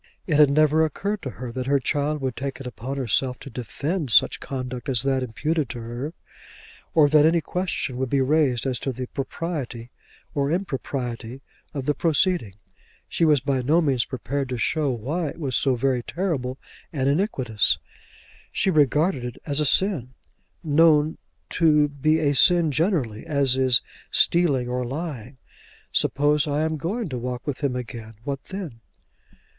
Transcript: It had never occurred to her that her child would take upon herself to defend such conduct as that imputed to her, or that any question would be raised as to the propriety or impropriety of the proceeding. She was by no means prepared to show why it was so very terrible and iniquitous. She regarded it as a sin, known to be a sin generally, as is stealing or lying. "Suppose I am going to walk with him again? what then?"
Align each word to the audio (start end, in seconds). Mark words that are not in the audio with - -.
It 0.25 0.37
had 0.37 0.49
never 0.49 0.83
occurred 0.83 1.21
to 1.21 1.29
her 1.29 1.51
that 1.51 1.67
her 1.67 1.77
child 1.79 2.21
would 2.21 2.35
take 2.35 2.59
upon 2.59 2.97
herself 2.97 3.37
to 3.37 3.51
defend 3.51 4.09
such 4.09 4.39
conduct 4.39 4.89
as 4.89 5.03
that 5.03 5.21
imputed 5.21 5.69
to 5.69 5.79
her, 5.81 6.15
or 6.95 7.07
that 7.07 7.23
any 7.23 7.39
question 7.39 7.97
would 7.97 8.09
be 8.09 8.19
raised 8.19 8.65
as 8.65 8.79
to 8.79 8.91
the 8.91 9.05
propriety 9.05 9.91
or 10.33 10.49
impropriety 10.49 11.41
of 11.75 11.85
the 11.85 11.93
proceeding. 11.93 12.55
She 13.09 13.25
was 13.25 13.41
by 13.41 13.61
no 13.61 13.79
means 13.79 14.05
prepared 14.05 14.49
to 14.49 14.57
show 14.57 14.89
why 14.89 15.27
it 15.29 15.39
was 15.39 15.55
so 15.55 15.75
very 15.75 16.01
terrible 16.01 16.57
and 16.91 17.07
iniquitous. 17.07 17.77
She 18.51 18.71
regarded 18.71 19.23
it 19.23 19.37
as 19.45 19.59
a 19.59 19.67
sin, 19.67 20.15
known 20.63 21.19
to 21.51 21.89
be 21.89 22.17
a 22.21 22.33
sin 22.33 22.71
generally, 22.71 23.23
as 23.27 23.55
is 23.55 23.83
stealing 24.09 24.67
or 24.67 24.83
lying. 24.83 25.37
"Suppose 25.91 26.47
I 26.47 26.63
am 26.63 26.77
going 26.77 27.07
to 27.09 27.19
walk 27.19 27.45
with 27.45 27.61
him 27.63 27.75
again? 27.75 28.15
what 28.23 28.45
then?" 28.45 28.79